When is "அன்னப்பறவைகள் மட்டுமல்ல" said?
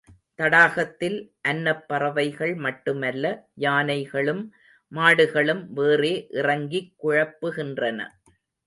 1.47-3.23